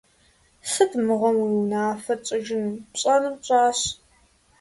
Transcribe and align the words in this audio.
Сыт 0.71 0.91
мыгъуэм 1.05 1.37
и 1.45 1.47
унафэ 1.61 2.15
тщӏыжын? 2.23 2.63
Пщӏэнур 2.91 3.35
пщӏащ. 3.41 3.79